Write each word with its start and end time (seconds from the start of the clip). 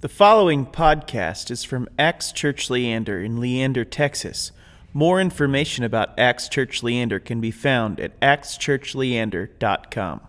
The 0.00 0.10
following 0.10 0.66
podcast 0.66 1.50
is 1.50 1.64
from 1.64 1.88
Acts 1.98 2.30
Church 2.30 2.68
Leander 2.68 3.18
in 3.18 3.40
Leander, 3.40 3.82
Texas. 3.82 4.52
More 4.92 5.18
information 5.18 5.84
about 5.84 6.18
Acts 6.18 6.50
Church 6.50 6.82
Leander 6.82 7.18
can 7.18 7.40
be 7.40 7.50
found 7.50 7.98
at 7.98 8.20
actschurchleander.com. 8.20 10.20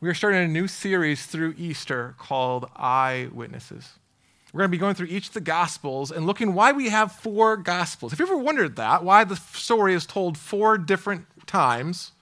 We 0.00 0.08
are 0.08 0.14
starting 0.14 0.42
a 0.42 0.48
new 0.48 0.66
series 0.66 1.26
through 1.26 1.54
Easter 1.58 2.14
called 2.16 2.70
Eyewitnesses. 2.74 3.90
We're 4.54 4.60
going 4.60 4.70
to 4.70 4.74
be 4.74 4.78
going 4.78 4.94
through 4.94 5.08
each 5.08 5.28
of 5.28 5.34
the 5.34 5.42
Gospels 5.42 6.10
and 6.10 6.26
looking 6.26 6.54
why 6.54 6.72
we 6.72 6.88
have 6.88 7.12
four 7.12 7.58
Gospels. 7.58 8.12
Have 8.12 8.20
you 8.20 8.24
ever 8.24 8.38
wondered 8.38 8.76
that? 8.76 9.04
Why 9.04 9.24
the 9.24 9.36
story 9.36 9.92
is 9.92 10.06
told 10.06 10.38
four 10.38 10.78
different 10.78 11.26
times 11.46 12.12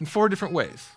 in 0.00 0.06
four 0.06 0.28
different 0.28 0.54
ways? 0.54 0.88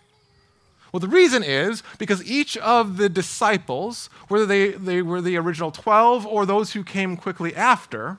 Well, 0.91 0.99
the 0.99 1.07
reason 1.07 1.41
is 1.43 1.83
because 1.97 2.23
each 2.29 2.57
of 2.57 2.97
the 2.97 3.07
disciples, 3.07 4.09
whether 4.27 4.45
they, 4.45 4.71
they 4.71 5.01
were 5.01 5.21
the 5.21 5.37
original 5.37 5.71
12 5.71 6.25
or 6.25 6.45
those 6.45 6.73
who 6.73 6.83
came 6.83 7.15
quickly 7.15 7.55
after, 7.55 8.17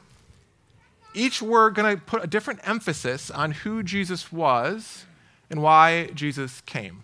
each 1.14 1.42
were 1.42 1.70
going 1.70 1.96
to 1.96 2.02
put 2.02 2.24
a 2.24 2.26
different 2.26 2.60
emphasis 2.64 3.30
on 3.30 3.52
who 3.52 3.82
Jesus 3.82 4.32
was 4.32 5.04
and 5.50 5.62
why 5.62 6.06
Jesus 6.14 6.62
came. 6.62 7.02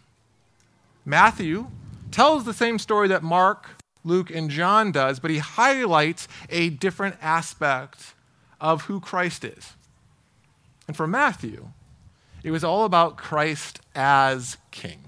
Matthew 1.05 1.69
tells 2.11 2.45
the 2.45 2.55
same 2.55 2.79
story 2.79 3.09
that 3.09 3.23
Mark, 3.23 3.69
Luke, 4.05 4.31
and 4.31 4.51
John 4.51 4.91
does, 4.91 5.21
but 5.21 5.31
he 5.31 5.39
highlights 5.39 6.29
a 6.49 6.71
different 6.71 7.17
aspect 7.21 8.15
of 8.61 8.83
who 8.83 9.01
Christ 9.01 9.45
is. 9.45 9.75
And 10.87 10.97
for 10.97 11.07
Matthew, 11.07 11.69
it 12.43 12.51
was 12.51 12.65
all 12.65 12.85
about 12.87 13.19
Christ 13.19 13.81
as 13.95 14.57
king. 14.71 15.08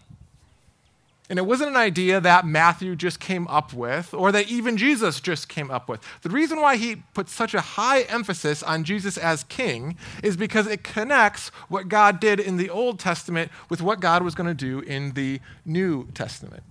And 1.31 1.39
it 1.39 1.47
wasn't 1.47 1.71
an 1.71 1.77
idea 1.77 2.21
that 2.21 2.45
Matthew 2.45 2.97
just 2.97 3.21
came 3.21 3.47
up 3.47 3.73
with 3.73 4.13
or 4.13 4.33
that 4.33 4.49
even 4.51 4.77
Jesus 4.77 5.21
just 5.21 5.49
came 5.49 5.71
up 5.71 5.89
with. 5.89 6.01
The 6.23 6.29
reason 6.29 6.61
why 6.61 6.75
he 6.77 6.97
put 7.15 7.29
such 7.29 7.55
a 7.55 7.61
high 7.61 8.01
emphasis 8.03 8.65
on 8.65 8.83
Jesus 8.83 9.17
as 9.17 9.45
king 9.45 9.97
is 10.25 10.37
because 10.37 10.67
it 10.67 10.83
connects 10.83 11.51
what 11.69 11.89
God 11.89 12.19
did 12.19 12.41
in 12.41 12.57
the 12.57 12.69
Old 12.69 12.99
Testament 12.99 13.53
with 13.69 13.81
what 13.81 14.01
God 14.01 14.25
was 14.25 14.35
going 14.35 14.49
to 14.49 14.55
do 14.55 14.81
in 14.81 15.13
the 15.13 15.39
New 15.65 16.09
Testament. 16.15 16.65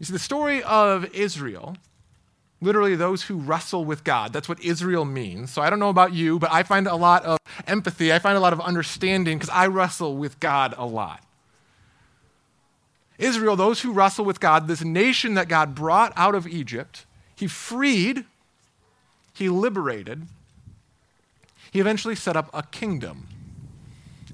You 0.00 0.06
see, 0.06 0.14
the 0.14 0.18
story 0.18 0.62
of 0.62 1.04
Israel, 1.14 1.76
literally 2.62 2.96
those 2.96 3.24
who 3.24 3.36
wrestle 3.36 3.84
with 3.84 4.02
God, 4.02 4.32
that's 4.32 4.48
what 4.48 4.62
Israel 4.64 5.04
means. 5.04 5.52
So 5.52 5.60
I 5.60 5.68
don't 5.68 5.78
know 5.78 5.90
about 5.90 6.14
you, 6.14 6.38
but 6.38 6.50
I 6.50 6.62
find 6.62 6.86
a 6.86 6.96
lot 6.96 7.22
of 7.26 7.36
empathy, 7.66 8.14
I 8.14 8.18
find 8.18 8.38
a 8.38 8.40
lot 8.40 8.54
of 8.54 8.62
understanding 8.62 9.36
because 9.36 9.50
I 9.50 9.66
wrestle 9.66 10.16
with 10.16 10.40
God 10.40 10.74
a 10.78 10.86
lot. 10.86 11.22
Israel, 13.18 13.56
those 13.56 13.80
who 13.80 13.92
wrestle 13.92 14.24
with 14.24 14.40
God, 14.40 14.68
this 14.68 14.82
nation 14.82 15.34
that 15.34 15.48
God 15.48 15.74
brought 15.74 16.12
out 16.16 16.34
of 16.34 16.46
Egypt, 16.46 17.04
he 17.34 17.46
freed, 17.46 18.24
he 19.34 19.48
liberated, 19.48 20.26
he 21.70 21.80
eventually 21.80 22.14
set 22.14 22.36
up 22.36 22.48
a 22.54 22.62
kingdom. 22.62 23.26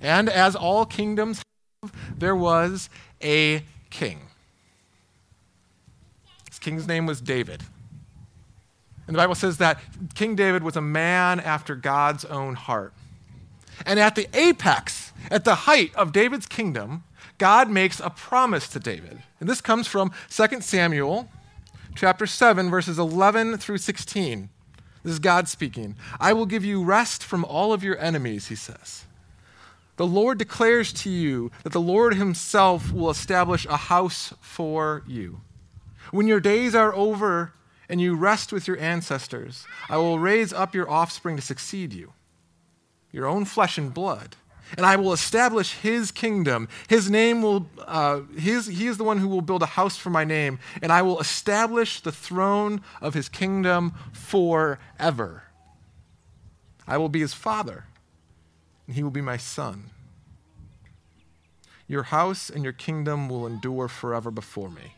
And 0.01 0.29
as 0.29 0.55
all 0.55 0.85
kingdoms 0.85 1.43
have, 1.83 1.93
there 2.19 2.37
was 2.37 2.91
a 3.23 3.65
king. 3.91 4.21
His 6.49 6.59
king's 6.59 6.87
name 6.87 7.07
was 7.07 7.21
David. 7.21 7.63
And 9.07 9.15
the 9.15 9.19
Bible 9.19 9.35
says 9.35 9.59
that 9.59 9.81
King 10.15 10.35
David 10.35 10.63
was 10.63 10.77
a 10.77 10.81
man 10.81 11.41
after 11.41 11.75
God's 11.75 12.25
own 12.25 12.55
heart. 12.55 12.93
And 13.85 13.99
at 13.99 14.15
the 14.15 14.29
apex, 14.33 15.13
at 15.31 15.45
the 15.45 15.55
height 15.55 15.95
of 15.95 16.13
David's 16.13 16.47
kingdom, 16.47 17.05
God 17.39 17.71
makes 17.71 18.01
a 18.01 18.11
promise 18.11 18.69
to 18.69 18.79
David. 18.79 19.23
And 19.41 19.49
this 19.49 19.61
comes 19.61 19.87
from 19.87 20.13
2 20.31 20.61
Samuel 20.61 21.29
chapter 21.95 22.27
7 22.27 22.71
verses 22.71 22.99
11 22.99 23.59
through 23.59 23.79
16. 23.79 24.49
This 25.03 25.13
is 25.13 25.19
God 25.19 25.49
speaking. 25.49 25.97
I 26.19 26.33
will 26.33 26.47
give 26.47 26.65
you 26.65 26.83
rest 26.83 27.23
from 27.23 27.45
all 27.45 27.73
of 27.73 27.85
your 27.85 27.99
enemies, 27.99 28.49
he 28.49 28.55
says. 28.55 29.05
The 29.97 30.07
Lord 30.07 30.39
declares 30.39 30.93
to 30.95 31.11
you 31.11 31.51
that 31.63 31.73
the 31.73 31.81
Lord 31.81 32.15
himself 32.15 32.93
will 32.93 33.11
establish 33.11 33.67
a 33.67 33.77
house 33.77 34.35
for 34.41 35.05
you. 35.07 35.41
When 36.11 36.27
your 36.27 36.41
days 36.41 36.75
are 36.75 36.95
over 36.95 37.53
and 37.89 38.01
you 38.01 38.17
rest 38.17 38.53
with 38.53 38.67
your 38.67 38.79
ancestors, 38.79 39.67
I 39.89 39.99
will 39.99 40.19
raise 40.19 40.53
up 40.53 40.75
your 40.75 40.91
offspring 40.91 41.37
to 41.37 41.43
succeed 41.43 41.93
you, 41.93 42.13
your 43.13 43.27
own 43.27 43.45
flesh 43.45 43.79
and 43.79 43.93
blood 43.93 44.37
and 44.77 44.85
I 44.85 44.97
will 44.97 45.13
establish 45.13 45.75
his 45.75 46.11
kingdom. 46.11 46.69
His 46.89 47.11
name 47.11 47.43
will, 47.43 47.67
uh, 47.87 48.21
his, 48.37 48.67
he 48.67 48.87
is 48.87 48.97
the 48.97 49.05
one 49.05 49.19
who 49.19 49.29
will 49.29 49.41
build 49.41 49.63
a 49.63 49.67
house 49.67 49.97
for 49.97 50.11
my 50.11 50.25
name, 50.25 50.59
and 50.83 50.93
I 50.93 51.03
will 51.03 51.21
establish 51.21 52.01
the 52.01 52.13
throne 52.13 52.81
of 53.01 53.15
his 53.15 53.29
kingdom 53.29 53.95
forever. 54.13 55.45
I 56.87 56.99
will 56.99 57.09
be 57.09 57.21
his 57.21 57.35
father, 57.35 57.85
and 58.87 58.97
he 58.97 59.03
will 59.03 59.11
be 59.11 59.21
my 59.21 59.37
son. 59.37 59.91
Your 61.87 62.05
house 62.05 62.51
and 62.51 62.65
your 62.65 62.73
kingdom 62.73 63.29
will 63.29 63.47
endure 63.47 63.89
forever 63.89 64.31
before 64.31 64.71
me, 64.71 64.95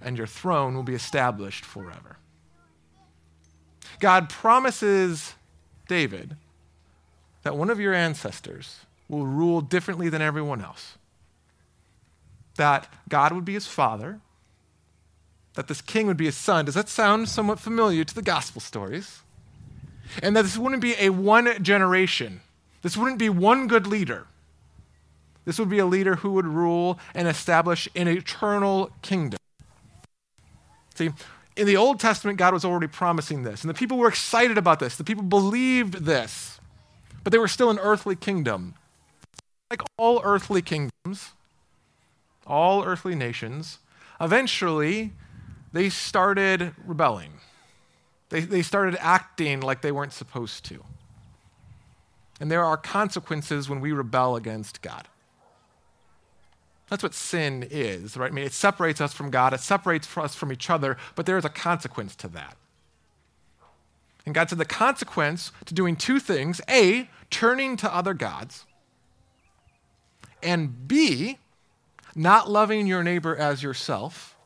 and 0.00 0.16
your 0.16 0.26
throne 0.26 0.74
will 0.74 0.82
be 0.82 0.94
established 0.94 1.64
forever. 1.64 2.18
God 4.00 4.28
promises 4.28 5.34
David 5.88 6.36
that 7.42 7.56
one 7.56 7.70
of 7.70 7.80
your 7.80 7.94
ancestors 7.94 8.80
will 9.08 9.26
rule 9.26 9.60
differently 9.60 10.08
than 10.08 10.22
everyone 10.22 10.62
else. 10.62 10.96
That 12.56 12.92
God 13.08 13.32
would 13.32 13.44
be 13.44 13.54
his 13.54 13.66
father, 13.66 14.20
that 15.54 15.68
this 15.68 15.80
king 15.80 16.06
would 16.06 16.16
be 16.16 16.26
his 16.26 16.36
son. 16.36 16.64
Does 16.64 16.74
that 16.74 16.88
sound 16.88 17.28
somewhat 17.28 17.60
familiar 17.60 18.04
to 18.04 18.14
the 18.14 18.22
gospel 18.22 18.60
stories? 18.60 19.20
And 20.22 20.36
that 20.36 20.42
this 20.42 20.58
wouldn't 20.58 20.82
be 20.82 20.94
a 20.98 21.10
one 21.10 21.62
generation, 21.62 22.40
this 22.82 22.96
wouldn't 22.96 23.18
be 23.18 23.28
one 23.28 23.66
good 23.66 23.86
leader. 23.86 24.26
This 25.44 25.58
would 25.58 25.68
be 25.68 25.80
a 25.80 25.86
leader 25.86 26.16
who 26.16 26.32
would 26.32 26.46
rule 26.46 27.00
and 27.16 27.26
establish 27.26 27.88
an 27.96 28.06
eternal 28.06 28.92
kingdom. 29.02 29.38
See, 30.94 31.10
in 31.56 31.66
the 31.66 31.76
Old 31.76 31.98
Testament, 31.98 32.38
God 32.38 32.54
was 32.54 32.64
already 32.64 32.86
promising 32.86 33.42
this, 33.42 33.62
and 33.62 33.68
the 33.68 33.74
people 33.74 33.98
were 33.98 34.08
excited 34.08 34.56
about 34.56 34.78
this. 34.78 34.96
The 34.96 35.04
people 35.04 35.24
believed 35.24 36.04
this 36.04 36.60
but 37.24 37.32
they 37.32 37.38
were 37.38 37.48
still 37.48 37.70
an 37.70 37.78
earthly 37.78 38.16
kingdom. 38.16 38.74
Like 39.70 39.82
all 39.96 40.20
earthly 40.24 40.62
kingdoms, 40.62 41.30
all 42.46 42.84
earthly 42.84 43.14
nations, 43.14 43.78
eventually 44.20 45.12
they 45.72 45.88
started 45.88 46.74
rebelling. 46.84 47.40
They, 48.28 48.40
they 48.40 48.62
started 48.62 48.96
acting 49.00 49.60
like 49.60 49.82
they 49.82 49.92
weren't 49.92 50.12
supposed 50.12 50.64
to. 50.66 50.84
And 52.40 52.50
there 52.50 52.64
are 52.64 52.76
consequences 52.76 53.68
when 53.68 53.80
we 53.80 53.92
rebel 53.92 54.36
against 54.36 54.82
God. 54.82 55.06
That's 56.88 57.02
what 57.02 57.14
sin 57.14 57.66
is, 57.70 58.16
right? 58.16 58.30
I 58.30 58.34
mean, 58.34 58.44
it 58.44 58.52
separates 58.52 59.00
us 59.00 59.14
from 59.14 59.30
God, 59.30 59.54
it 59.54 59.60
separates 59.60 60.16
us 60.18 60.34
from 60.34 60.52
each 60.52 60.68
other, 60.68 60.98
but 61.14 61.24
there 61.24 61.38
is 61.38 61.44
a 61.44 61.48
consequence 61.48 62.14
to 62.16 62.28
that. 62.28 62.56
And 64.24 64.34
God 64.34 64.48
said 64.48 64.58
the 64.58 64.64
consequence 64.64 65.52
to 65.66 65.74
doing 65.74 65.96
two 65.96 66.20
things 66.20 66.60
A, 66.68 67.08
turning 67.30 67.76
to 67.78 67.94
other 67.94 68.14
gods, 68.14 68.66
and 70.42 70.88
B, 70.88 71.38
not 72.14 72.50
loving 72.50 72.86
your 72.86 73.02
neighbor 73.02 73.34
as 73.36 73.62
yourself, 73.62 74.36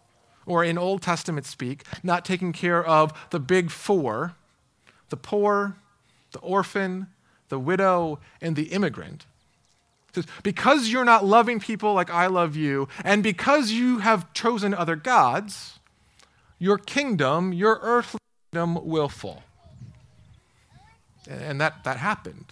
or 0.46 0.62
in 0.62 0.78
Old 0.78 1.02
Testament 1.02 1.46
speak, 1.46 1.84
not 2.02 2.24
taking 2.24 2.52
care 2.52 2.84
of 2.84 3.12
the 3.30 3.40
big 3.40 3.70
four 3.70 4.34
the 5.08 5.16
poor, 5.16 5.76
the 6.32 6.38
orphan, 6.40 7.06
the 7.48 7.58
widow, 7.58 8.18
and 8.40 8.56
the 8.56 8.64
immigrant. 8.64 9.26
Because 10.42 10.88
you're 10.88 11.04
not 11.04 11.24
loving 11.24 11.60
people 11.60 11.92
like 11.92 12.10
I 12.10 12.26
love 12.26 12.56
you, 12.56 12.88
and 13.04 13.22
because 13.22 13.70
you 13.70 13.98
have 13.98 14.32
chosen 14.32 14.74
other 14.74 14.96
gods, 14.96 15.78
your 16.58 16.78
kingdom, 16.78 17.52
your 17.52 17.78
earthly 17.82 18.18
kingdom, 18.50 18.84
will 18.86 19.08
fall. 19.08 19.42
And 21.28 21.60
that, 21.60 21.84
that 21.84 21.96
happened. 21.98 22.46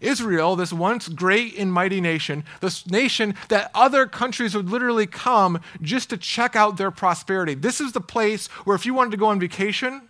Israel, 0.00 0.56
this 0.56 0.72
once 0.72 1.08
great 1.08 1.56
and 1.58 1.72
mighty 1.72 2.00
nation, 2.00 2.44
this 2.60 2.86
nation 2.86 3.34
that 3.48 3.70
other 3.74 4.06
countries 4.06 4.54
would 4.54 4.70
literally 4.70 5.06
come 5.06 5.60
just 5.82 6.10
to 6.10 6.16
check 6.16 6.56
out 6.56 6.78
their 6.78 6.90
prosperity. 6.90 7.54
This 7.54 7.80
is 7.80 7.92
the 7.92 8.00
place 8.00 8.46
where 8.64 8.74
if 8.74 8.86
you 8.86 8.94
wanted 8.94 9.10
to 9.10 9.16
go 9.18 9.26
on 9.26 9.38
vacation, 9.38 10.08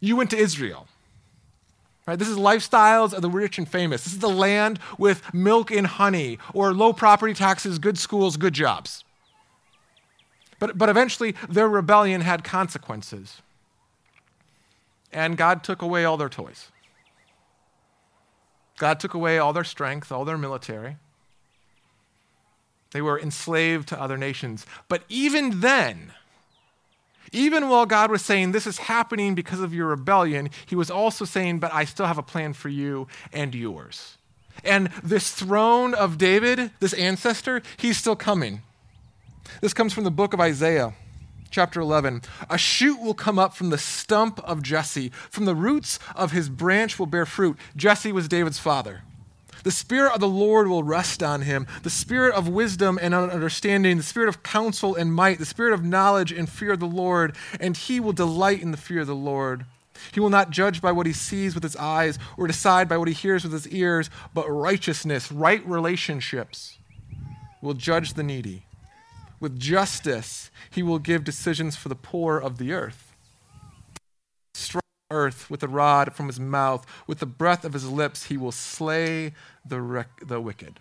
you 0.00 0.14
went 0.16 0.30
to 0.30 0.36
Israel. 0.36 0.86
Right? 2.06 2.18
This 2.18 2.28
is 2.28 2.36
lifestyles 2.36 3.12
of 3.12 3.22
the 3.22 3.30
rich 3.30 3.58
and 3.58 3.68
famous. 3.68 4.04
This 4.04 4.12
is 4.12 4.20
the 4.20 4.28
land 4.28 4.78
with 4.96 5.34
milk 5.34 5.72
and 5.72 5.88
honey, 5.88 6.38
or 6.54 6.72
low 6.72 6.92
property 6.92 7.34
taxes, 7.34 7.80
good 7.80 7.98
schools, 7.98 8.36
good 8.36 8.54
jobs. 8.54 9.02
But, 10.60 10.78
but 10.78 10.88
eventually, 10.88 11.34
their 11.48 11.68
rebellion 11.68 12.20
had 12.20 12.44
consequences 12.44 13.42
and 15.16 15.38
God 15.38 15.64
took 15.64 15.80
away 15.80 16.04
all 16.04 16.18
their 16.18 16.28
toys. 16.28 16.70
God 18.78 19.00
took 19.00 19.14
away 19.14 19.38
all 19.38 19.54
their 19.54 19.64
strength, 19.64 20.12
all 20.12 20.26
their 20.26 20.36
military. 20.36 20.98
They 22.92 23.00
were 23.00 23.18
enslaved 23.18 23.88
to 23.88 24.00
other 24.00 24.18
nations. 24.18 24.66
But 24.88 25.04
even 25.08 25.60
then, 25.60 26.12
even 27.32 27.70
while 27.70 27.86
God 27.86 28.10
was 28.10 28.22
saying, 28.22 28.52
This 28.52 28.66
is 28.66 28.76
happening 28.76 29.34
because 29.34 29.60
of 29.60 29.72
your 29.72 29.88
rebellion, 29.88 30.50
he 30.66 30.76
was 30.76 30.90
also 30.90 31.24
saying, 31.24 31.60
But 31.60 31.72
I 31.72 31.86
still 31.86 32.06
have 32.06 32.18
a 32.18 32.22
plan 32.22 32.52
for 32.52 32.68
you 32.68 33.08
and 33.32 33.54
yours. 33.54 34.18
And 34.64 34.88
this 35.02 35.32
throne 35.32 35.94
of 35.94 36.18
David, 36.18 36.70
this 36.78 36.92
ancestor, 36.92 37.62
he's 37.78 37.96
still 37.96 38.16
coming. 38.16 38.60
This 39.62 39.72
comes 39.72 39.94
from 39.94 40.04
the 40.04 40.10
book 40.10 40.34
of 40.34 40.40
Isaiah, 40.40 40.94
chapter 41.56 41.80
11. 41.80 42.20
A 42.50 42.58
shoot 42.58 43.00
will 43.00 43.14
come 43.14 43.38
up 43.38 43.54
from 43.54 43.70
the 43.70 43.78
stump 43.78 44.38
of 44.40 44.62
Jesse, 44.62 45.10
from 45.30 45.46
the 45.46 45.54
roots 45.54 45.98
of 46.14 46.30
his 46.30 46.50
branch 46.50 46.98
will 46.98 47.06
bear 47.06 47.24
fruit. 47.24 47.56
Jesse 47.74 48.12
was 48.12 48.28
David's 48.28 48.58
father. 48.58 49.04
The 49.64 49.70
Spirit 49.70 50.12
of 50.12 50.20
the 50.20 50.28
Lord 50.28 50.68
will 50.68 50.82
rest 50.82 51.22
on 51.22 51.40
him 51.40 51.66
the 51.82 51.88
Spirit 51.88 52.34
of 52.34 52.46
wisdom 52.46 52.98
and 53.00 53.14
understanding, 53.14 53.96
the 53.96 54.02
Spirit 54.02 54.28
of 54.28 54.42
counsel 54.42 54.94
and 54.94 55.14
might, 55.14 55.38
the 55.38 55.46
Spirit 55.46 55.72
of 55.72 55.82
knowledge 55.82 56.30
and 56.30 56.46
fear 56.46 56.72
of 56.72 56.80
the 56.80 56.86
Lord, 56.86 57.34
and 57.58 57.74
he 57.74 58.00
will 58.00 58.12
delight 58.12 58.60
in 58.60 58.70
the 58.70 58.76
fear 58.76 59.00
of 59.00 59.06
the 59.06 59.14
Lord. 59.14 59.64
He 60.12 60.20
will 60.20 60.28
not 60.28 60.50
judge 60.50 60.82
by 60.82 60.92
what 60.92 61.06
he 61.06 61.14
sees 61.14 61.54
with 61.54 61.62
his 61.64 61.76
eyes 61.76 62.18
or 62.36 62.46
decide 62.46 62.86
by 62.86 62.98
what 62.98 63.08
he 63.08 63.14
hears 63.14 63.44
with 63.44 63.54
his 63.54 63.68
ears, 63.68 64.10
but 64.34 64.46
righteousness, 64.46 65.32
right 65.32 65.66
relationships, 65.66 66.76
will 67.62 67.72
judge 67.72 68.12
the 68.12 68.22
needy. 68.22 68.66
With 69.40 69.58
justice, 69.58 70.50
he 70.70 70.82
will 70.82 70.98
give 70.98 71.24
decisions 71.24 71.76
for 71.76 71.88
the 71.88 71.94
poor 71.94 72.38
of 72.38 72.58
the 72.58 72.72
earth. 72.72 73.14
Strong 74.54 74.82
earth 75.10 75.50
with 75.50 75.62
a 75.62 75.68
rod 75.68 76.14
from 76.14 76.26
his 76.26 76.40
mouth, 76.40 76.86
with 77.06 77.18
the 77.18 77.26
breath 77.26 77.64
of 77.64 77.72
his 77.72 77.88
lips, 77.88 78.24
he 78.24 78.36
will 78.36 78.52
slay 78.52 79.34
the, 79.64 79.80
rec- 79.80 80.26
the 80.26 80.40
wicked. 80.40 80.80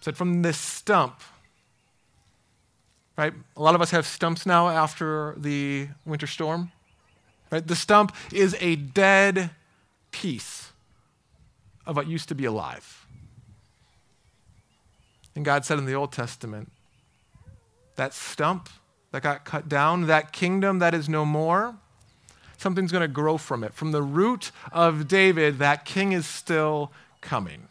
Said 0.00 0.16
from 0.16 0.42
this 0.42 0.58
stump, 0.58 1.20
right? 3.16 3.34
A 3.56 3.62
lot 3.62 3.74
of 3.74 3.82
us 3.82 3.90
have 3.90 4.06
stumps 4.06 4.46
now 4.46 4.68
after 4.68 5.34
the 5.36 5.88
winter 6.06 6.26
storm. 6.26 6.72
Right? 7.50 7.66
The 7.66 7.76
stump 7.76 8.14
is 8.32 8.56
a 8.60 8.76
dead 8.76 9.50
piece 10.10 10.72
of 11.86 11.96
what 11.96 12.06
used 12.06 12.28
to 12.28 12.34
be 12.34 12.44
alive. 12.44 13.06
And 15.34 15.44
God 15.44 15.64
said 15.64 15.78
in 15.78 15.86
the 15.86 15.94
Old 15.94 16.12
Testament, 16.12 16.70
that 17.98 18.14
stump 18.14 18.68
that 19.10 19.22
got 19.22 19.44
cut 19.44 19.68
down, 19.68 20.06
that 20.06 20.32
kingdom 20.32 20.78
that 20.78 20.94
is 20.94 21.08
no 21.08 21.24
more, 21.24 21.76
something's 22.56 22.92
going 22.92 23.02
to 23.02 23.08
grow 23.08 23.36
from 23.36 23.64
it. 23.64 23.74
From 23.74 23.92
the 23.92 24.02
root 24.02 24.50
of 24.72 25.08
David, 25.08 25.58
that 25.58 25.84
king 25.84 26.12
is 26.12 26.26
still 26.26 26.92
coming. 27.20 27.68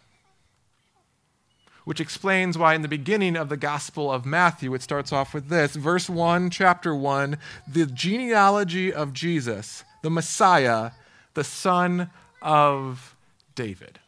Which 1.86 2.02
explains 2.02 2.58
why, 2.58 2.74
in 2.74 2.82
the 2.82 2.90
beginning 2.90 3.38
of 3.38 3.48
the 3.48 3.56
Gospel 3.56 4.12
of 4.12 4.26
Matthew, 4.26 4.74
it 4.74 4.82
starts 4.82 5.14
off 5.14 5.34
with 5.34 5.48
this 5.48 5.76
verse 5.76 6.10
1, 6.10 6.50
chapter 6.50 6.94
1 6.94 7.38
the 7.66 7.86
genealogy 7.86 8.92
of 8.92 9.14
Jesus, 9.14 9.86
the 10.04 10.10
Messiah, 10.10 10.92
the 11.36 11.46
son 11.46 12.10
of 12.42 13.16
David. 13.56 14.00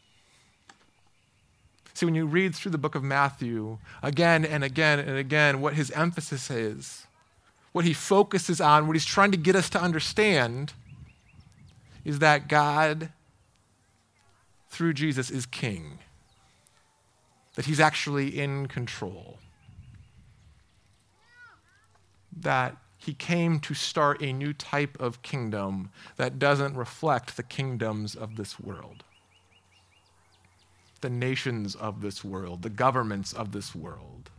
See, 1.99 2.05
when 2.05 2.15
you 2.15 2.27
read 2.27 2.55
through 2.55 2.71
the 2.71 2.77
book 2.77 2.95
of 2.95 3.03
Matthew 3.03 3.77
again 4.01 4.45
and 4.45 4.63
again 4.63 4.99
and 4.99 5.17
again, 5.17 5.59
what 5.59 5.73
his 5.73 5.91
emphasis 5.91 6.49
is, 6.49 7.05
what 7.73 7.83
he 7.83 7.91
focuses 7.91 8.61
on, 8.61 8.87
what 8.87 8.95
he's 8.95 9.03
trying 9.03 9.31
to 9.31 9.37
get 9.37 9.53
us 9.53 9.69
to 9.71 9.81
understand, 9.81 10.71
is 12.05 12.19
that 12.19 12.47
God, 12.47 13.09
through 14.69 14.93
Jesus, 14.93 15.29
is 15.29 15.45
king, 15.45 15.99
that 17.55 17.65
he's 17.65 17.81
actually 17.81 18.39
in 18.39 18.69
control, 18.69 19.37
that 22.33 22.77
he 22.97 23.13
came 23.13 23.59
to 23.59 23.73
start 23.73 24.21
a 24.21 24.31
new 24.31 24.53
type 24.53 24.95
of 25.01 25.21
kingdom 25.21 25.89
that 26.15 26.39
doesn't 26.39 26.77
reflect 26.77 27.35
the 27.35 27.43
kingdoms 27.43 28.15
of 28.15 28.37
this 28.37 28.57
world 28.57 29.03
the 31.01 31.09
nations 31.09 31.75
of 31.75 32.01
this 32.01 32.23
world, 32.23 32.61
the 32.61 32.69
governments 32.69 33.33
of 33.33 33.51
this 33.51 33.73
world. 33.73 34.29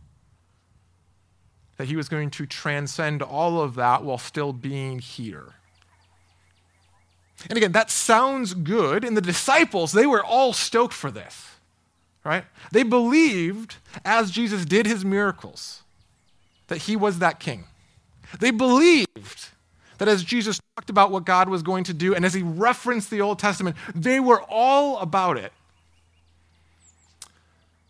That 1.77 1.87
he 1.87 1.95
was 1.95 2.09
going 2.09 2.29
to 2.31 2.45
transcend 2.45 3.21
all 3.21 3.59
of 3.61 3.75
that 3.75 4.03
while 4.03 4.17
still 4.17 4.53
being 4.53 4.99
here. 4.99 5.55
And 7.49 7.57
again, 7.57 7.71
that 7.71 7.89
sounds 7.89 8.53
good. 8.53 9.03
And 9.03 9.17
the 9.17 9.21
disciples, 9.21 9.91
they 9.91 10.05
were 10.05 10.23
all 10.23 10.53
stoked 10.53 10.93
for 10.93 11.09
this, 11.09 11.55
right? 12.23 12.45
They 12.71 12.83
believed, 12.83 13.77
as 14.05 14.29
Jesus 14.29 14.65
did 14.65 14.85
his 14.85 15.03
miracles, 15.03 15.81
that 16.67 16.83
he 16.83 16.95
was 16.95 17.19
that 17.19 17.39
king. 17.39 17.65
They 18.39 18.51
believed 18.51 19.49
that 19.97 20.07
as 20.07 20.23
Jesus 20.23 20.59
talked 20.75 20.89
about 20.89 21.11
what 21.11 21.25
God 21.25 21.49
was 21.49 21.63
going 21.63 21.83
to 21.85 21.93
do, 21.93 22.13
and 22.13 22.25
as 22.25 22.33
he 22.33 22.43
referenced 22.43 23.09
the 23.09 23.21
Old 23.21 23.39
Testament, 23.39 23.75
they 23.93 24.19
were 24.19 24.41
all 24.43 24.99
about 24.99 25.37
it. 25.37 25.51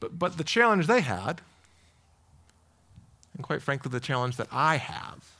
But, 0.02 0.20
but 0.20 0.38
the 0.38 0.44
challenge 0.44 0.88
they 0.88 1.00
had, 1.00 1.40
and 3.34 3.44
quite 3.44 3.62
frankly, 3.62 3.90
the 3.90 4.02
challenge 4.02 4.36
that 4.36 4.48
I 4.52 4.76
have, 4.76 5.32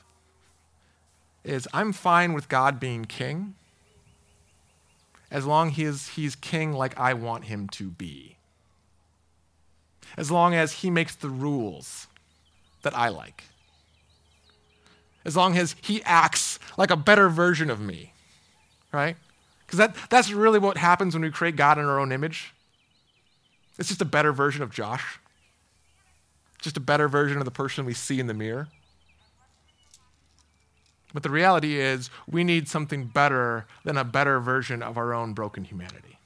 is 1.44 1.68
I'm 1.74 1.92
fine 1.92 2.32
with 2.32 2.48
God 2.48 2.80
being 2.80 3.04
king 3.04 3.56
as 5.30 5.44
long 5.44 5.74
as 5.80 6.08
he's 6.08 6.36
king 6.36 6.72
like 6.72 6.98
I 6.98 7.12
want 7.12 7.46
him 7.46 7.68
to 7.70 7.90
be. 7.90 8.36
As 10.16 10.30
long 10.30 10.54
as 10.54 10.72
he 10.72 10.90
makes 10.90 11.16
the 11.16 11.30
rules 11.30 12.06
that 12.82 12.96
I 12.96 13.08
like. 13.08 13.44
As 15.24 15.36
long 15.36 15.56
as 15.56 15.74
he 15.80 16.02
acts 16.04 16.58
like 16.76 16.90
a 16.90 16.96
better 16.96 17.28
version 17.28 17.70
of 17.70 17.80
me, 17.80 18.12
right? 18.92 19.16
Because 19.66 19.78
that, 19.78 19.96
that's 20.10 20.30
really 20.30 20.58
what 20.58 20.76
happens 20.76 21.14
when 21.14 21.22
we 21.22 21.30
create 21.30 21.56
God 21.56 21.78
in 21.78 21.84
our 21.86 21.98
own 21.98 22.12
image. 22.12 22.52
It's 23.78 23.88
just 23.88 24.02
a 24.02 24.06
better 24.06 24.32
version 24.32 24.62
of 24.62 24.70
Josh, 24.70 25.18
just 26.60 26.76
a 26.76 26.80
better 26.80 27.08
version 27.08 27.38
of 27.38 27.44
the 27.44 27.50
person 27.50 27.84
we 27.84 27.94
see 27.94 28.20
in 28.20 28.26
the 28.26 28.34
mirror. 28.34 28.68
But 31.14 31.22
the 31.22 31.30
reality 31.30 31.78
is, 31.78 32.10
we 32.26 32.42
need 32.42 32.68
something 32.68 33.04
better 33.04 33.66
than 33.84 33.96
a 33.96 34.04
better 34.04 34.40
version 34.40 34.82
of 34.82 34.96
our 34.96 35.12
own 35.12 35.34
broken 35.34 35.64
humanity. 35.64 36.18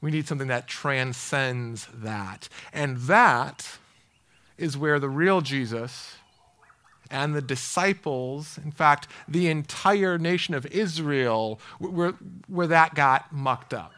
We 0.00 0.10
need 0.10 0.26
something 0.26 0.48
that 0.48 0.66
transcends 0.66 1.88
that. 1.94 2.48
And 2.72 2.98
that 2.98 3.78
is 4.58 4.76
where 4.76 4.98
the 4.98 5.08
real 5.08 5.40
Jesus 5.40 6.16
and 7.10 7.34
the 7.34 7.42
disciples, 7.42 8.58
in 8.64 8.72
fact, 8.72 9.06
the 9.28 9.48
entire 9.48 10.18
nation 10.18 10.54
of 10.54 10.66
Israel, 10.66 11.60
where, 11.78 12.12
where 12.48 12.66
that 12.66 12.94
got 12.94 13.32
mucked 13.32 13.72
up. 13.72 13.92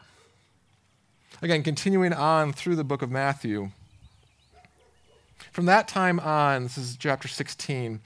Again, 1.41 1.63
continuing 1.63 2.11
on 2.11 2.51
through 2.51 2.75
the 2.75 2.83
book 2.83 3.01
of 3.01 3.09
Matthew. 3.09 3.69
From 5.53 5.67
that 5.67 5.87
time 5.87 6.19
on, 6.19 6.63
this 6.63 6.77
is 6.77 6.97
chapter 6.97 7.29
16, 7.29 8.01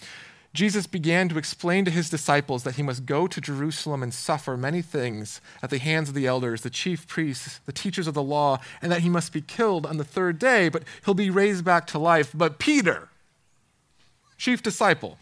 Jesus 0.53 0.85
began 0.85 1.29
to 1.29 1.39
explain 1.39 1.83
to 1.85 1.89
his 1.89 2.11
disciples 2.11 2.61
that 2.61 2.75
he 2.75 2.83
must 2.83 3.07
go 3.07 3.25
to 3.25 3.41
Jerusalem 3.41 4.03
and 4.03 4.13
suffer 4.13 4.55
many 4.55 4.83
things 4.83 5.41
at 5.63 5.71
the 5.71 5.79
hands 5.79 6.09
of 6.09 6.15
the 6.15 6.27
elders, 6.27 6.61
the 6.61 6.69
chief 6.69 7.07
priests, 7.07 7.59
the 7.65 7.71
teachers 7.71 8.05
of 8.05 8.13
the 8.13 8.21
law, 8.21 8.59
and 8.83 8.91
that 8.91 9.01
he 9.01 9.09
must 9.09 9.33
be 9.33 9.41
killed 9.41 9.87
on 9.87 9.97
the 9.97 10.03
third 10.03 10.37
day, 10.37 10.69
but 10.69 10.83
he'll 11.03 11.15
be 11.15 11.31
raised 11.31 11.65
back 11.65 11.87
to 11.87 11.97
life. 11.97 12.31
But 12.35 12.59
Peter, 12.59 13.09
chief 14.37 14.61
disciple, 14.61 15.17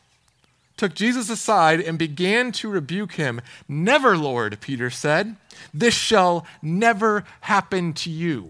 took 0.81 0.95
Jesus 0.95 1.29
aside 1.29 1.79
and 1.79 1.99
began 1.99 2.51
to 2.51 2.67
rebuke 2.67 3.11
him. 3.11 3.39
Never, 3.67 4.17
Lord, 4.17 4.59
Peter 4.61 4.89
said. 4.89 5.35
This 5.71 5.93
shall 5.93 6.43
never 6.59 7.23
happen 7.41 7.93
to 7.93 8.09
you. 8.09 8.49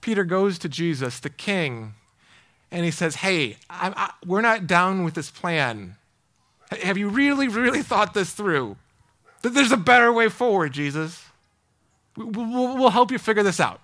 Peter 0.00 0.24
goes 0.24 0.58
to 0.60 0.68
Jesus, 0.70 1.20
the 1.20 1.28
king, 1.28 1.92
and 2.70 2.86
he 2.86 2.90
says, 2.90 3.16
Hey, 3.16 3.58
I, 3.68 4.12
we're 4.24 4.40
not 4.40 4.66
down 4.66 5.04
with 5.04 5.12
this 5.12 5.30
plan. 5.30 5.96
Have 6.70 6.96
you 6.96 7.10
really, 7.10 7.46
really 7.46 7.82
thought 7.82 8.14
this 8.14 8.32
through? 8.32 8.78
That 9.42 9.50
there's 9.50 9.72
a 9.72 9.76
better 9.76 10.10
way 10.10 10.30
forward, 10.30 10.72
Jesus. 10.72 11.22
We'll, 12.16 12.76
we'll 12.76 12.88
help 12.88 13.10
you 13.10 13.18
figure 13.18 13.42
this 13.42 13.60
out. 13.60 13.82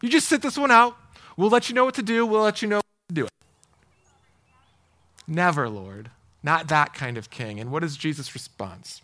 You 0.00 0.08
just 0.08 0.28
sit 0.28 0.42
this 0.42 0.56
one 0.56 0.70
out. 0.70 0.96
We'll 1.36 1.50
let 1.50 1.68
you 1.68 1.74
know 1.74 1.84
what 1.84 1.94
to 1.94 2.04
do. 2.04 2.24
We'll 2.24 2.42
let 2.42 2.62
you 2.62 2.68
know 2.68 2.80
to 3.08 3.14
do. 3.14 3.26
Never, 5.26 5.68
Lord. 5.68 6.10
Not 6.42 6.68
that 6.68 6.94
kind 6.94 7.16
of 7.16 7.30
king. 7.30 7.58
And 7.58 7.70
what 7.70 7.82
is 7.82 7.96
Jesus' 7.96 8.34
response? 8.34 9.00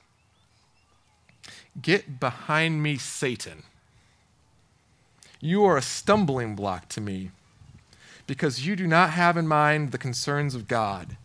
Get 1.80 2.20
behind 2.20 2.82
me, 2.82 2.96
Satan. 2.96 3.62
You 5.40 5.64
are 5.64 5.78
a 5.78 5.82
stumbling 5.82 6.54
block 6.54 6.88
to 6.90 7.00
me 7.00 7.30
because 8.26 8.66
you 8.66 8.76
do 8.76 8.86
not 8.86 9.10
have 9.10 9.36
in 9.36 9.48
mind 9.48 9.90
the 9.90 9.98
concerns 9.98 10.54
of 10.54 10.68
God, 10.68 11.16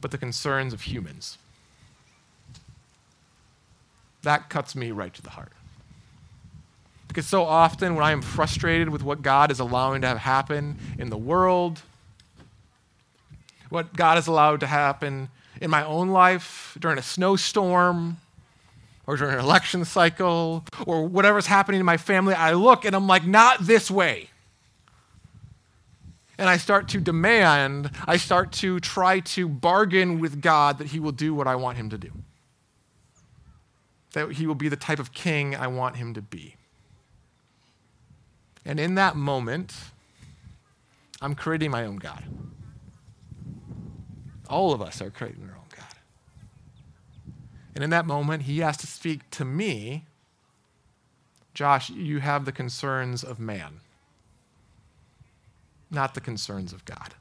but 0.00 0.10
the 0.10 0.18
concerns 0.18 0.72
of 0.72 0.82
humans. 0.82 1.36
That 4.22 4.48
cuts 4.48 4.74
me 4.74 4.90
right 4.90 5.12
to 5.14 5.22
the 5.22 5.30
heart. 5.30 5.52
Because 7.08 7.26
so 7.26 7.44
often 7.44 7.94
when 7.94 8.04
I 8.04 8.12
am 8.12 8.22
frustrated 8.22 8.88
with 8.88 9.02
what 9.02 9.22
God 9.22 9.50
is 9.50 9.60
allowing 9.60 10.02
to 10.02 10.08
have 10.08 10.18
happen 10.18 10.78
in 10.98 11.10
the 11.10 11.16
world, 11.16 11.82
what 13.68 13.94
God 13.94 14.16
has 14.16 14.26
allowed 14.26 14.60
to 14.60 14.66
happen 14.66 15.28
in 15.60 15.70
my 15.70 15.84
own 15.84 16.08
life 16.08 16.76
during 16.80 16.98
a 16.98 17.02
snowstorm 17.02 18.18
or 19.06 19.16
during 19.16 19.34
an 19.34 19.40
election 19.40 19.84
cycle 19.84 20.64
or 20.86 21.06
whatever's 21.06 21.46
happening 21.46 21.80
in 21.80 21.86
my 21.86 21.96
family, 21.96 22.34
I 22.34 22.52
look 22.52 22.84
and 22.84 22.94
I'm 22.94 23.06
like, 23.06 23.26
not 23.26 23.60
this 23.60 23.90
way. 23.90 24.30
And 26.36 26.48
I 26.48 26.56
start 26.56 26.88
to 26.88 27.00
demand, 27.00 27.90
I 28.06 28.16
start 28.16 28.52
to 28.52 28.78
try 28.78 29.20
to 29.20 29.48
bargain 29.48 30.20
with 30.20 30.40
God 30.40 30.78
that 30.78 30.88
He 30.88 31.00
will 31.00 31.12
do 31.12 31.34
what 31.34 31.48
I 31.48 31.56
want 31.56 31.78
Him 31.78 31.90
to 31.90 31.98
do. 31.98 32.10
That 34.12 34.32
He 34.32 34.46
will 34.46 34.54
be 34.54 34.68
the 34.68 34.76
type 34.76 35.00
of 35.00 35.12
king 35.12 35.56
I 35.56 35.66
want 35.66 35.96
Him 35.96 36.14
to 36.14 36.22
be. 36.22 36.54
And 38.64 38.78
in 38.78 38.94
that 38.94 39.16
moment, 39.16 39.74
I'm 41.20 41.34
creating 41.34 41.70
my 41.70 41.84
own 41.84 41.96
God. 41.96 42.22
All 44.48 44.72
of 44.72 44.80
us 44.80 45.02
are 45.02 45.10
creating 45.10 45.44
our 45.44 45.56
own 45.56 45.64
God. 45.76 45.84
And 47.74 47.84
in 47.84 47.90
that 47.90 48.06
moment, 48.06 48.44
he 48.44 48.58
has 48.60 48.76
to 48.78 48.86
speak 48.86 49.28
to 49.30 49.44
me 49.44 50.04
Josh, 51.58 51.90
you 51.90 52.20
have 52.20 52.44
the 52.44 52.52
concerns 52.52 53.24
of 53.24 53.40
man, 53.40 53.80
not 55.90 56.14
the 56.14 56.20
concerns 56.20 56.72
of 56.72 56.84
God. 56.84 57.14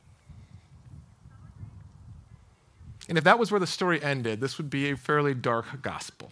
And 3.10 3.17
if 3.17 3.24
that 3.24 3.39
was 3.39 3.50
where 3.50 3.60
the 3.60 3.65
story 3.65 4.00
ended, 4.00 4.39
this 4.39 4.60
would 4.60 4.69
be 4.69 4.91
a 4.91 4.96
fairly 4.96 5.34
dark 5.34 5.81
gospel 5.81 6.31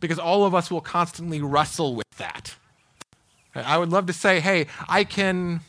because 0.00 0.18
all 0.18 0.44
of 0.44 0.54
us 0.54 0.70
will 0.70 0.82
constantly 0.82 1.40
wrestle 1.40 1.94
with 1.94 2.10
that. 2.18 2.56
I 3.54 3.78
would 3.78 3.88
love 3.88 4.04
to 4.08 4.12
say, 4.12 4.40
hey, 4.40 4.66
I 4.86 5.04
can 5.04 5.60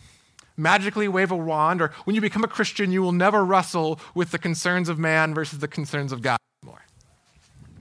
magically 0.57 1.07
wave 1.07 1.31
a 1.31 1.35
wand, 1.35 1.81
or 1.81 1.91
when 2.05 2.15
you 2.15 2.21
become 2.21 2.43
a 2.43 2.47
Christian, 2.47 2.91
you 2.91 3.01
will 3.01 3.11
never 3.11 3.43
wrestle 3.43 3.99
with 4.13 4.31
the 4.31 4.39
concerns 4.39 4.89
of 4.89 4.97
man 4.97 5.33
versus 5.33 5.59
the 5.59 5.67
concerns 5.67 6.11
of 6.11 6.21
God 6.21 6.37
anymore. 6.63 6.85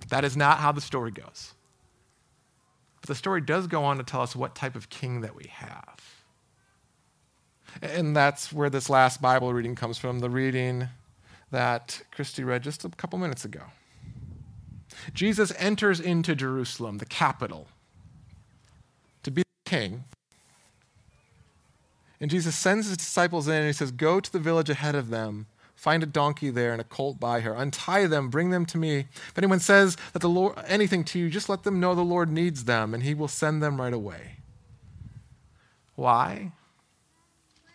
That 0.09 0.25
is 0.25 0.37
not 0.37 0.59
how 0.59 0.73
the 0.73 0.81
story 0.81 1.11
goes. 1.11 1.55
But 3.01 3.09
the 3.09 3.15
story 3.15 3.41
does 3.41 3.67
go 3.67 3.85
on 3.85 3.99
to 3.99 4.03
tell 4.03 4.23
us 4.23 4.35
what 4.35 4.55
type 4.55 4.77
of 4.77 4.89
king 4.89 5.21
that 5.21 5.37
we 5.37 5.47
have. 5.53 6.01
And 7.83 8.15
that's 8.15 8.53
where 8.53 8.71
this 8.71 8.89
last 8.89 9.21
Bible 9.21 9.53
reading 9.53 9.75
comes 9.75 9.99
from, 9.99 10.21
the 10.21 10.31
reading 10.31 10.89
that 11.51 12.03
Christy 12.13 12.45
read 12.45 12.63
just 12.63 12.85
a 12.85 12.89
couple 12.89 13.19
minutes 13.19 13.45
ago. 13.45 13.63
Jesus 15.13 15.53
enters 15.59 16.01
into 16.01 16.35
Jerusalem, 16.35 16.99
the 16.99 17.07
capital, 17.07 17.69
to 19.23 19.31
be 19.31 19.43
the 19.43 19.71
king 19.71 20.05
and 22.21 22.31
Jesus 22.31 22.55
sends 22.55 22.89
his 22.89 22.97
disciples 22.97 23.49
in 23.49 23.55
and 23.55 23.67
he 23.67 23.73
says, 23.73 23.91
Go 23.91 24.21
to 24.21 24.33
the 24.33 24.39
village 24.39 24.71
ahead 24.71 24.95
of 24.95 25.11
them, 25.11 25.47
find 25.75 26.03
a 26.03 26.07
donkey 26.07 26.51
there 26.51 26.73
and 26.73 26.81
a 26.81 26.85
colt 26.85 27.19
by 27.19 27.41
her, 27.41 27.55
untie 27.55 28.07
them, 28.07 28.31
bring 28.31 28.51
them 28.51 28.65
to 28.67 28.79
me. 28.79 29.07
If 29.29 29.39
anyone 29.39 29.61
says 29.61 29.97
that 30.13 30.21
the 30.21 30.29
Lord 30.29 30.57
anything 30.67 31.05
to 31.05 31.19
you, 31.19 31.29
just 31.29 31.49
let 31.49 31.65
them 31.65 31.81
know 31.81 31.95
the 31.95 32.03
Lord 32.03 32.31
needs 32.31 32.65
them, 32.65 32.95
and 32.95 33.03
he 33.03 33.15
will 33.15 33.29
send 33.29 33.63
them 33.63 33.81
right 33.81 33.93
away. 33.93 34.39
Why? 35.97 36.53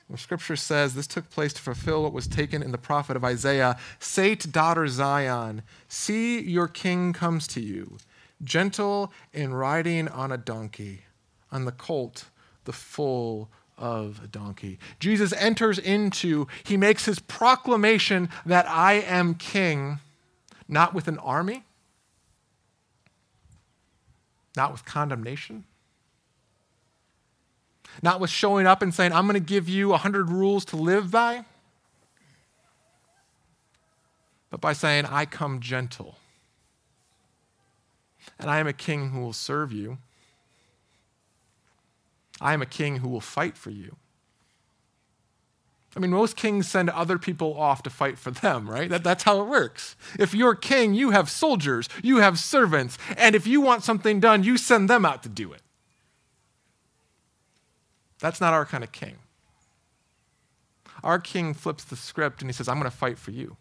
Well, 0.07 0.17
scripture 0.17 0.55
says 0.55 0.95
this 0.95 1.05
took 1.05 1.29
place 1.29 1.53
to 1.53 1.61
fulfill 1.61 2.01
what 2.01 2.13
was 2.13 2.27
taken 2.27 2.63
in 2.63 2.71
the 2.71 2.79
prophet 2.79 3.15
of 3.15 3.23
Isaiah 3.23 3.77
Say 3.99 4.33
to 4.35 4.47
daughter 4.47 4.87
Zion, 4.87 5.61
See, 5.87 6.41
your 6.41 6.67
king 6.67 7.13
comes 7.13 7.47
to 7.49 7.61
you, 7.61 7.97
gentle 8.41 9.13
and 9.33 9.57
riding 9.57 10.07
on 10.07 10.31
a 10.31 10.37
donkey, 10.37 11.03
on 11.51 11.65
the 11.65 11.71
colt, 11.71 12.25
the 12.65 12.73
foal 12.73 13.49
of 13.79 14.21
a 14.23 14.27
donkey. 14.27 14.77
Jesus 14.99 15.33
enters 15.33 15.79
into, 15.79 16.47
he 16.63 16.77
makes 16.77 17.05
his 17.05 17.19
proclamation 17.19 18.29
that 18.45 18.67
I 18.67 18.93
am 18.93 19.33
king, 19.33 19.99
not 20.67 20.93
with 20.93 21.07
an 21.07 21.17
army, 21.19 21.63
not 24.55 24.71
with 24.71 24.85
condemnation, 24.85 25.63
not 28.03 28.19
with 28.19 28.29
showing 28.29 28.67
up 28.67 28.81
and 28.81 28.93
saying, 28.93 29.13
I'm 29.13 29.25
going 29.25 29.33
to 29.33 29.39
give 29.39 29.67
you 29.69 29.89
100 29.89 30.29
rules 30.29 30.65
to 30.65 30.75
live 30.75 31.09
by, 31.09 31.45
but 34.49 34.61
by 34.61 34.73
saying, 34.73 35.05
I 35.05 35.25
come 35.25 35.59
gentle. 35.59 36.17
And 38.37 38.49
I 38.49 38.59
am 38.59 38.67
a 38.67 38.73
king 38.73 39.09
who 39.09 39.21
will 39.21 39.33
serve 39.33 39.71
you 39.71 39.97
I 42.41 42.53
am 42.53 42.61
a 42.61 42.65
king 42.65 42.97
who 42.97 43.09
will 43.09 43.21
fight 43.21 43.57
for 43.57 43.69
you. 43.69 43.95
I 45.95 45.99
mean, 45.99 46.11
most 46.11 46.35
kings 46.35 46.67
send 46.67 46.89
other 46.91 47.17
people 47.17 47.59
off 47.59 47.81
to 47.83 47.89
fight 47.89 48.19
for 48.19 48.31
them, 48.31 48.69
right? 48.69 48.89
That, 48.89 49.03
that's 49.03 49.23
how 49.23 49.41
it 49.41 49.47
works. 49.47 49.95
If 50.19 50.35
you're 50.35 50.55
king, 50.55 50.93
you 50.93 51.09
have 51.11 51.29
soldiers, 51.29 51.89
you 52.03 52.17
have 52.17 52.37
servants, 52.37 52.97
and 53.17 53.35
if 53.35 53.47
you 53.47 53.59
want 53.59 53.83
something 53.83 54.19
done, 54.19 54.43
you 54.43 54.57
send 54.57 54.89
them 54.89 55.03
out 55.03 55.23
to 55.23 55.29
do 55.29 55.51
it. 55.51 55.61
That's 58.19 58.39
not 58.39 58.53
our 58.53 58.65
kind 58.65 58.83
of 58.83 58.91
king. 58.91 59.15
Our 61.03 61.19
king 61.19 61.53
flips 61.53 61.83
the 61.83 61.95
script 61.95 62.41
and 62.41 62.49
he 62.49 62.53
says, 62.53 62.67
I'm 62.67 62.77
going 62.77 62.89
to 62.89 62.95
fight 62.95 63.17
for 63.17 63.31
you. 63.31 63.55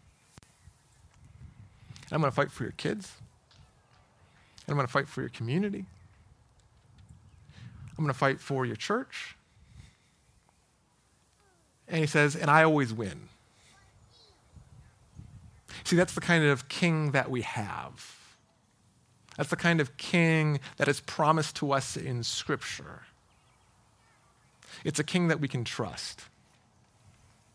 I'm 2.11 2.19
going 2.21 2.31
to 2.31 2.35
fight 2.35 2.51
for 2.51 2.63
your 2.63 2.73
kids. 2.73 3.13
I'm 4.67 4.75
going 4.75 4.85
to 4.85 4.91
fight 4.91 5.07
for 5.07 5.21
your 5.21 5.29
community. 5.29 5.85
I'm 7.99 8.05
going 8.05 8.13
to 8.13 8.17
fight 8.17 8.39
for 8.39 8.65
your 8.65 8.77
church. 8.77 9.35
And 11.89 11.99
he 11.99 12.07
says, 12.07 12.33
and 12.33 12.49
I 12.49 12.63
always 12.63 12.93
win. 12.93 13.27
See, 15.83 15.97
that's 15.97 16.13
the 16.13 16.21
kind 16.21 16.45
of 16.45 16.69
king 16.69 17.11
that 17.11 17.29
we 17.29 17.41
have. 17.41 18.15
That's 19.35 19.49
the 19.49 19.57
kind 19.57 19.81
of 19.81 19.97
king 19.97 20.61
that 20.77 20.87
is 20.87 21.01
promised 21.01 21.57
to 21.57 21.73
us 21.73 21.97
in 21.97 22.23
Scripture. 22.23 23.01
It's 24.85 24.99
a 24.99 25.03
king 25.03 25.27
that 25.27 25.41
we 25.41 25.49
can 25.49 25.65
trust. 25.65 26.23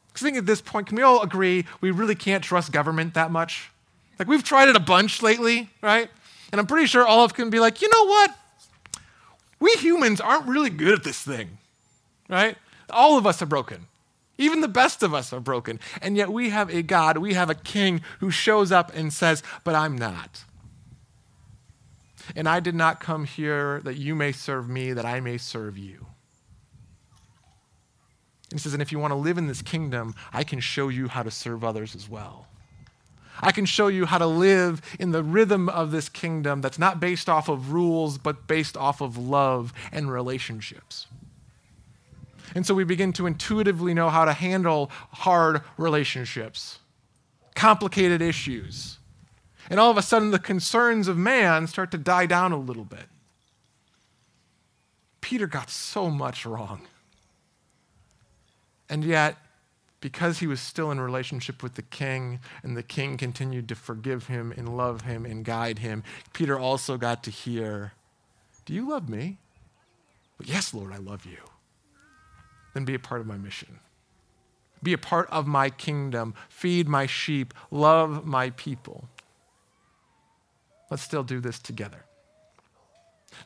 Because 0.08 0.26
I 0.26 0.26
think 0.26 0.36
at 0.36 0.44
this 0.44 0.60
point, 0.60 0.88
can 0.88 0.96
we 0.96 1.02
all 1.02 1.22
agree 1.22 1.64
we 1.80 1.90
really 1.90 2.14
can't 2.14 2.44
trust 2.44 2.70
government 2.70 3.14
that 3.14 3.30
much? 3.30 3.70
Like, 4.18 4.28
we've 4.28 4.44
tried 4.44 4.68
it 4.68 4.76
a 4.76 4.80
bunch 4.80 5.22
lately, 5.22 5.70
right? 5.80 6.10
And 6.52 6.60
I'm 6.60 6.66
pretty 6.66 6.86
sure 6.86 7.06
all 7.06 7.24
of 7.24 7.30
us 7.30 7.34
can 7.34 7.48
be 7.48 7.60
like, 7.60 7.80
you 7.80 7.88
know 7.88 8.04
what? 8.04 8.36
We 9.64 9.72
humans 9.76 10.20
aren't 10.20 10.46
really 10.46 10.68
good 10.68 10.92
at 10.92 11.04
this 11.04 11.22
thing, 11.22 11.56
right? 12.28 12.58
All 12.90 13.16
of 13.16 13.26
us 13.26 13.40
are 13.40 13.46
broken. 13.46 13.86
Even 14.36 14.60
the 14.60 14.68
best 14.68 15.02
of 15.02 15.14
us 15.14 15.32
are 15.32 15.40
broken. 15.40 15.80
And 16.02 16.18
yet 16.18 16.30
we 16.30 16.50
have 16.50 16.68
a 16.68 16.82
God, 16.82 17.16
we 17.16 17.32
have 17.32 17.48
a 17.48 17.54
king 17.54 18.02
who 18.20 18.30
shows 18.30 18.70
up 18.70 18.94
and 18.94 19.10
says, 19.10 19.42
But 19.64 19.74
I'm 19.74 19.96
not. 19.96 20.44
And 22.36 22.46
I 22.46 22.60
did 22.60 22.74
not 22.74 23.00
come 23.00 23.24
here 23.24 23.80
that 23.84 23.96
you 23.96 24.14
may 24.14 24.32
serve 24.32 24.68
me, 24.68 24.92
that 24.92 25.06
I 25.06 25.20
may 25.20 25.38
serve 25.38 25.78
you. 25.78 26.06
And 28.50 28.58
he 28.60 28.62
says, 28.62 28.74
And 28.74 28.82
if 28.82 28.92
you 28.92 28.98
want 28.98 29.12
to 29.12 29.16
live 29.16 29.38
in 29.38 29.46
this 29.46 29.62
kingdom, 29.62 30.14
I 30.30 30.44
can 30.44 30.60
show 30.60 30.90
you 30.90 31.08
how 31.08 31.22
to 31.22 31.30
serve 31.30 31.64
others 31.64 31.94
as 31.94 32.06
well. 32.06 32.48
I 33.44 33.52
can 33.52 33.66
show 33.66 33.88
you 33.88 34.06
how 34.06 34.16
to 34.16 34.26
live 34.26 34.80
in 34.98 35.12
the 35.12 35.22
rhythm 35.22 35.68
of 35.68 35.90
this 35.90 36.08
kingdom 36.08 36.62
that's 36.62 36.78
not 36.78 36.98
based 36.98 37.28
off 37.28 37.50
of 37.50 37.72
rules, 37.72 38.16
but 38.16 38.46
based 38.46 38.74
off 38.74 39.02
of 39.02 39.18
love 39.18 39.74
and 39.92 40.10
relationships. 40.10 41.06
And 42.54 42.66
so 42.66 42.72
we 42.72 42.84
begin 42.84 43.12
to 43.14 43.26
intuitively 43.26 43.92
know 43.92 44.08
how 44.08 44.24
to 44.24 44.32
handle 44.32 44.90
hard 45.10 45.60
relationships, 45.76 46.78
complicated 47.54 48.22
issues. 48.22 48.98
And 49.68 49.78
all 49.78 49.90
of 49.90 49.98
a 49.98 50.02
sudden, 50.02 50.30
the 50.30 50.38
concerns 50.38 51.06
of 51.06 51.18
man 51.18 51.66
start 51.66 51.90
to 51.90 51.98
die 51.98 52.26
down 52.26 52.50
a 52.50 52.56
little 52.56 52.84
bit. 52.84 53.08
Peter 55.20 55.46
got 55.46 55.68
so 55.68 56.08
much 56.08 56.46
wrong. 56.46 56.80
And 58.88 59.04
yet, 59.04 59.36
because 60.04 60.40
he 60.40 60.46
was 60.46 60.60
still 60.60 60.90
in 60.90 61.00
relationship 61.00 61.62
with 61.62 61.76
the 61.76 61.82
king 61.82 62.38
and 62.62 62.76
the 62.76 62.82
king 62.82 63.16
continued 63.16 63.66
to 63.66 63.74
forgive 63.74 64.26
him 64.26 64.52
and 64.54 64.76
love 64.76 65.00
him 65.00 65.24
and 65.24 65.46
guide 65.46 65.78
him, 65.78 66.02
Peter 66.34 66.58
also 66.58 66.98
got 66.98 67.24
to 67.24 67.30
hear, 67.30 67.92
Do 68.66 68.74
you 68.74 68.86
love 68.86 69.08
me? 69.08 69.38
Yes, 70.44 70.74
Lord, 70.74 70.92
I 70.92 70.98
love 70.98 71.24
you. 71.24 71.38
Then 72.74 72.84
be 72.84 72.94
a 72.94 72.98
part 72.98 73.22
of 73.22 73.26
my 73.26 73.38
mission. 73.38 73.78
Be 74.82 74.92
a 74.92 74.98
part 74.98 75.26
of 75.30 75.46
my 75.46 75.70
kingdom. 75.70 76.34
Feed 76.50 76.86
my 76.86 77.06
sheep. 77.06 77.54
Love 77.70 78.26
my 78.26 78.50
people. 78.50 79.08
Let's 80.90 81.02
still 81.02 81.24
do 81.24 81.40
this 81.40 81.58
together. 81.58 82.04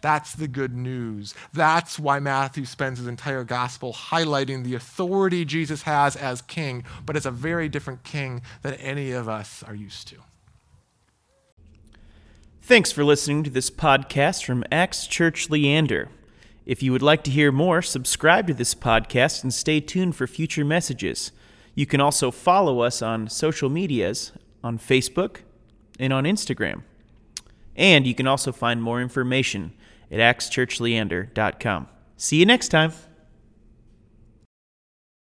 That's 0.00 0.34
the 0.34 0.48
good 0.48 0.74
news. 0.74 1.34
That's 1.52 1.98
why 1.98 2.18
Matthew 2.18 2.64
spends 2.64 2.98
his 2.98 3.08
entire 3.08 3.44
gospel 3.44 3.92
highlighting 3.92 4.64
the 4.64 4.74
authority 4.74 5.44
Jesus 5.44 5.82
has 5.82 6.16
as 6.16 6.42
king, 6.42 6.84
but 7.04 7.16
it's 7.16 7.26
a 7.26 7.30
very 7.30 7.68
different 7.68 8.04
king 8.04 8.42
than 8.62 8.74
any 8.74 9.12
of 9.12 9.28
us 9.28 9.62
are 9.62 9.74
used 9.74 10.08
to. 10.08 10.16
Thanks 12.62 12.92
for 12.92 13.02
listening 13.02 13.44
to 13.44 13.50
this 13.50 13.70
podcast 13.70 14.44
from 14.44 14.62
Acts 14.70 15.06
Church 15.06 15.48
Leander. 15.48 16.10
If 16.66 16.82
you 16.82 16.92
would 16.92 17.00
like 17.00 17.24
to 17.24 17.30
hear 17.30 17.50
more, 17.50 17.80
subscribe 17.80 18.46
to 18.48 18.52
this 18.54 18.74
podcast 18.74 19.42
and 19.42 19.54
stay 19.54 19.80
tuned 19.80 20.16
for 20.16 20.26
future 20.26 20.66
messages. 20.66 21.32
You 21.74 21.86
can 21.86 22.00
also 22.00 22.30
follow 22.30 22.80
us 22.80 23.00
on 23.00 23.28
social 23.30 23.70
medias 23.70 24.32
on 24.62 24.78
Facebook 24.78 25.38
and 25.98 26.12
on 26.12 26.24
Instagram. 26.24 26.82
And 27.74 28.06
you 28.06 28.14
can 28.14 28.26
also 28.26 28.52
find 28.52 28.82
more 28.82 29.00
information 29.00 29.72
at 30.10 30.18
actschurchleander.com. 30.18 31.88
See 32.16 32.36
you 32.36 32.46
next 32.46 32.68
time. 32.68 32.92